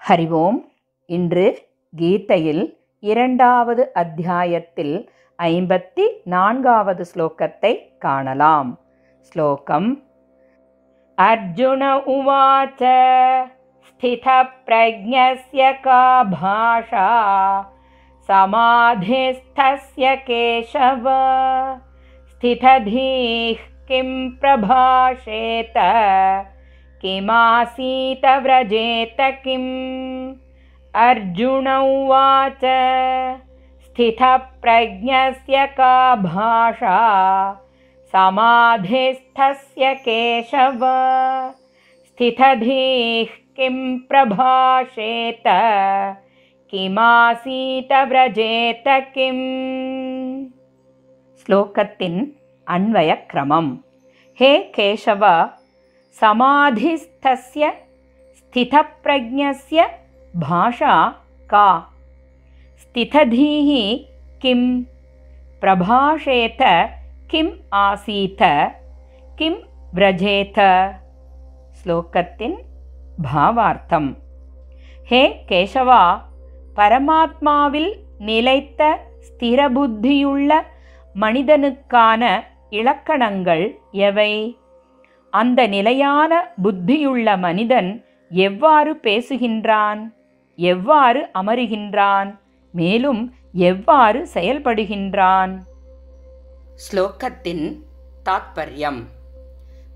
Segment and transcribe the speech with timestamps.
[0.00, 0.58] ஹரி ஓம்
[1.10, 1.46] இன்று
[1.92, 2.64] கீதையில்
[3.02, 4.96] இரண்டாவது அத்தியாயத்தில்
[5.38, 8.70] ஐம்பத்தி நான்காவது ஸ்லோகத்தை காணலாம்
[9.32, 9.90] ஸ்லோகம்
[11.18, 11.82] அர்ஜுன
[12.14, 12.82] உவாச்ச
[13.90, 17.06] स्थितप्रज्ञस्य का भाषा
[18.28, 21.04] समाधिस्थस्य केशव
[22.30, 24.08] स्थितधीः किं
[24.40, 25.76] प्रभाषेत
[27.02, 29.70] किमासीत व्रजेत किम्
[30.94, 32.64] अर्जुन उवाच
[33.86, 36.98] स्थितप्रज्ञस्य का भाषा
[38.14, 40.84] समाधिस्थस्य केशव
[42.06, 43.76] स्थितधीः किं
[44.08, 45.48] प्रभाषेत
[46.72, 49.44] கிமாசீத விரஜேத கிம்
[51.40, 52.18] ஸ்லோகத்தின்
[52.66, 53.70] அன்வய கிரமம்
[54.38, 55.22] ஹே கேசவ
[56.16, 57.64] சமாதிஸ்தஸ்ய
[58.38, 59.80] ஸ்திதப்பிரஜ்ஞஸ்ய
[60.34, 60.94] பாஷா
[61.50, 61.68] கா
[62.82, 63.70] ஸ்திததீः
[64.42, 64.68] கிம்
[65.62, 66.62] பிரபாஷேத
[67.26, 68.42] கிம் ஆசீத
[69.38, 69.60] கிம்
[69.92, 70.60] விரஜேத
[71.78, 72.56] ஸ்லோகத்தின்
[73.24, 74.10] பாவார்த்தம்
[75.08, 76.02] ஹே கேசவா
[76.76, 78.82] பரமாத்மாவில் நிலைத்த
[79.28, 80.52] ஸ்திரபுத்தியுள்ள
[81.14, 82.22] மனிதனுக்கான
[82.72, 83.64] இலக்கணங்கள்
[84.00, 84.32] எவை
[85.31, 90.01] அந்த நிலையான புத்தியுள்ள மனிதன் எவ்வாறு பேசுகின்றான்?
[90.55, 92.29] எவ்வாறு அமருகின்றான்?
[92.73, 93.21] மேலும்
[93.53, 95.53] எவ்வாறு செயல்படுகின்றான்?
[96.75, 97.65] ஸ்லோகத்தின்
[98.25, 99.01] தாத்பரியம்.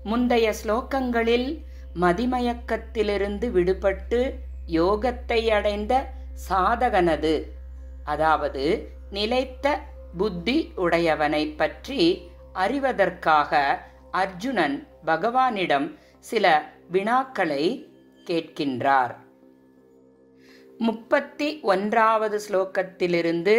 [0.04, 1.48] முந்தைய ஸ்லோகங்களில்
[2.00, 4.20] மதிமயக்கத்திலிருந்து விடுபட்டு
[4.72, 5.92] யோகத்தை அடைந்த
[6.48, 7.34] சாதகனது
[8.04, 8.64] அதாவது
[9.10, 9.66] நிலைத்த
[10.16, 12.02] புத்தி உடையவனை பற்றி
[12.54, 13.60] அறிவதற்காக
[14.20, 15.86] அர்ஜுனன் பகவானிடம்
[16.18, 16.44] சில
[16.92, 17.64] வினாக்களை
[18.24, 19.14] கேட்கின்றார்.
[20.78, 23.54] முப்பத்தி ஒன்றாவது ஸ்லோகத்திலிருந்து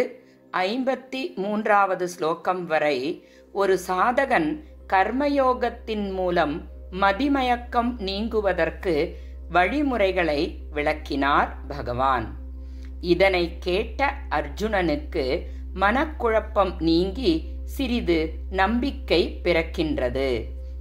[0.52, 2.98] ஐம்பத்தி மூன்றாவது ஸ்லோகம் வரை
[3.52, 4.48] ஒரு சாதகன்
[4.92, 6.56] கர்மயோகத்தின் மூலம்
[7.00, 8.94] மதிமயக்கம் நீங்குவதற்கு
[9.50, 10.40] வழிமுறைகளை
[10.70, 12.26] விளக்கினார் பகவான்.
[13.00, 15.24] இதனை கேட்ட அர்ஜுனனுக்கு
[15.74, 17.32] மனக்குழப்பம் நீங்கி
[17.64, 18.18] சிறிது
[18.50, 20.28] நம்பிக்கை பிறக்கின்றது.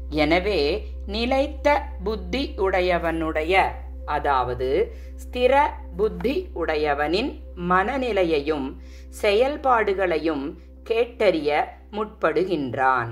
[0.09, 3.63] எனவே நிலைத்த புத்தி உடையவனுடைய
[4.05, 8.75] அதாவது ஸ்திர புத்தி உடையவனின் மனநிலையையும்
[9.21, 13.11] செயல்பாடுகளையும் கேட்டறிய முற்படுகின்றான்.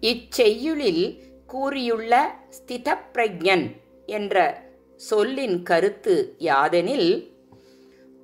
[0.00, 4.62] இச்செய்யுளில் கூறியுள்ள ஸ்திதப்பிரஜன் என்ற
[4.96, 7.36] சொல்லின் கருத்து யாதெனில்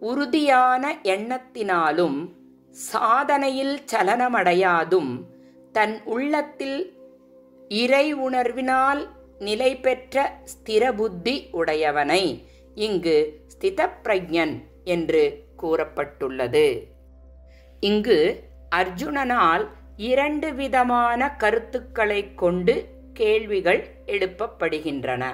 [0.01, 2.35] உறுதியான எண்ணத்தினாலும்
[2.93, 5.34] சாதனையில் சலனமடையாதும்
[5.77, 6.79] தன் உள்ளத்தில்
[7.69, 9.01] இறை உணர்வினால்
[9.39, 12.23] நிலை பெற்ற ஸ்திரபுத்தி உடையவனை.
[12.75, 13.17] இங்கு
[13.53, 14.55] ஸ்திதப்பிரஜன்
[14.85, 15.23] என்று
[15.63, 16.67] கூறப்பட்டுள்ளது.
[17.81, 18.19] இங்கு
[18.77, 19.65] அர்ஜுனனால்
[19.97, 22.75] இரண்டு விதமான கருத்துக்களை கொண்டு
[23.13, 25.25] கேள்விகள் எழுப்பப்படுகின்றன.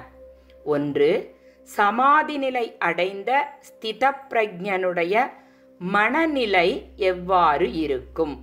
[0.63, 3.31] ஒன்று சமாதி நிலை அடைந்த
[3.69, 5.31] ஸ்தித பிரஜனுடைய
[5.79, 8.35] மனநிலை எவ்வாறு இருக்கும்?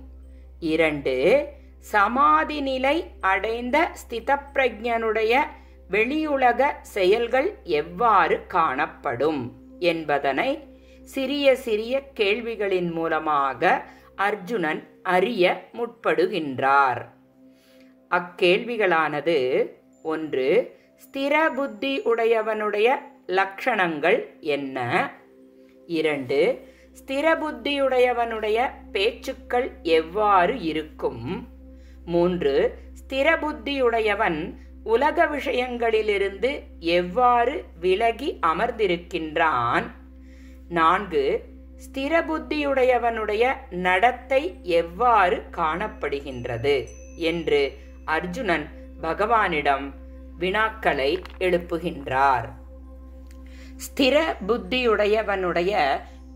[0.59, 1.15] இரண்டு
[1.79, 5.39] சமாதி நிலை அடைந்த ஸ்திதப்பிரஜனுடைய
[5.91, 10.67] வெளியுலக செயல்கள் எவ்வாறு காணப்படும் என்பதனை
[11.01, 13.83] சிறிய சிறிய கேள்விகளின் மூலமாக
[14.15, 17.05] அர்ஜுனன் அறிய முற்படுகின்றார்.
[18.11, 19.69] அக்கேள்விகளானது
[20.01, 22.95] ஒன்று ஸ்திர புத்தி உடையவனுடைய
[23.27, 25.09] லட்சணங்கள் என்ன?
[25.87, 31.57] இரண்டு ஸ்திர புத்தியுடையவனுடைய பேச்சுக்கள் எவ்வாறு இருக்கும்?
[32.09, 32.53] மூன்று
[32.99, 34.39] ஸ்திர புத்தியுடையவன்
[34.83, 39.85] உலக விஷயங்களிலிருந்து எவ்வாறு விலகி அமர்ந்திருக்கின்றான்?
[40.69, 41.23] நான்கு
[41.85, 46.75] ஸ்திர புத்தியுடையவனுடைய நடத்தை எவ்வாறு காணப்படுகின்றது?
[47.29, 47.61] என்று
[48.05, 48.65] அர்ஜுனன்
[49.01, 49.85] பகவானிடம்
[50.39, 52.49] வினாக்களை எழுப்புகின்றார்.
[53.85, 54.15] ஸ்திர
[54.47, 55.73] புத்தியுடையவனுடைய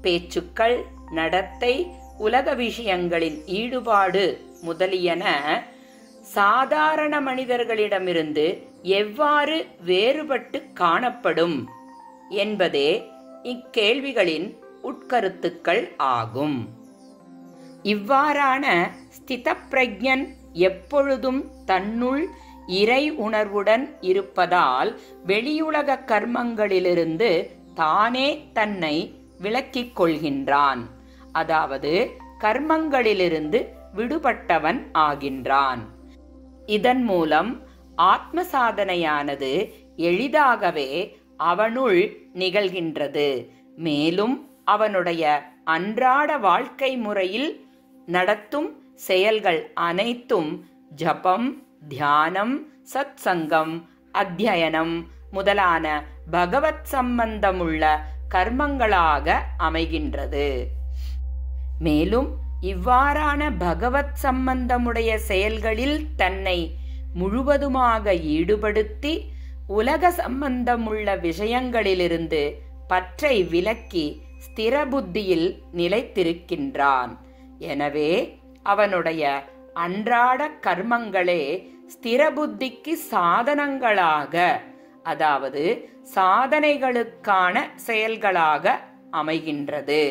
[0.02, 0.78] பேச்சுக்கள்
[1.12, 1.74] நடத்தை
[2.18, 4.26] உலக விஷயங்களின் ஈடுபாடு
[4.62, 5.24] முதலியன
[6.24, 11.70] சாதாரண மனிதர்களிடமிருந்து எவ்வாறு வேறுபட்டு காணப்படும்
[12.30, 13.10] என்பதே
[13.44, 16.70] இக்கேள்விகளின் உட்கருத்துக்கள் ஆகும்.
[17.84, 22.28] இவ்வாறான ஸ்திதப்பிரஜன் எப்பொழுதும் தன்னுள்
[22.68, 28.96] இறை உணர்வுடன் இருப்பதால் வெளியுலக கர்மங்களிலிருந்து தானே தன்னை
[29.42, 30.82] விலக்கிக் கொள்கின்றான்.
[31.32, 32.10] அதாவது
[32.40, 35.80] கர்மங்களிலிருந்து விடுபட்டவன் ஆகின்றான்.
[36.66, 37.62] இதன் மூலம்
[37.96, 43.50] ஆத்ம சாதனையானது எளிதாகவே அவனுள் நிகழ்கின்றது.
[43.76, 47.66] மேலும் அவனுடைய அன்றாட வாழ்க்கை முறையில்
[48.06, 53.84] நடத்தும் செயல்கள் அனைத்தும் ஜபம் தியானம் சத்சங்கம்
[54.14, 57.98] அத்தியனம் முதலான பகவத் சம்பந்தமுள்ள
[58.32, 60.66] கர்மங்களாக அமைகின்றது.
[61.80, 66.60] மேலும் இவ்வாறான பகவத் சம்பந்தமுடைய செயல்களில் தன்னை
[67.14, 69.14] முழுவதுமாக ஈடுபடுத்தி
[69.68, 72.42] உலக சம்பந்தமுள்ள விஷயங்களிலிருந்து
[72.88, 74.06] பற்றை விலக்கி
[74.46, 77.12] ஸ்திர புத்தியில் நிலைத்திருக்கின்றான்.
[77.72, 78.12] எனவே
[78.64, 79.24] அவனுடைய
[79.86, 81.44] அன்றாட கர்மங்களே
[81.88, 84.36] ஸ்திர புத்திக்கு சாதனங்களாக
[85.04, 85.64] அதாவது
[86.16, 87.56] சாதனைகளுக்கான
[87.88, 88.76] செயல்களாக
[89.12, 90.04] அமைகின்றது.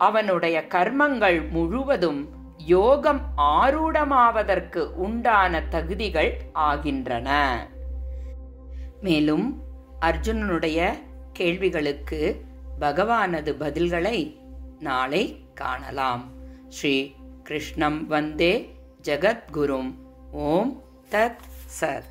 [0.00, 7.28] அவனுடைய கர்மங்கள் முழுவதும் யோகம் ஆரூடமாவதற்கு உண்டான தகுதிகள் ஆகின்றன.
[9.00, 9.62] மேலும்
[10.00, 10.98] அர்ஜுனனுடைய
[11.32, 12.44] கேள்விகளுக்கு
[12.80, 14.38] பகவானது பதில்களை
[14.78, 16.24] நாளை காணலாம்.
[16.68, 18.52] ஸ்ரீ கிருஷ்ணம் வந்தே
[19.02, 19.94] ஜகத்குரும்.
[20.32, 21.44] ஓம் தத்
[21.80, 22.09] சத்.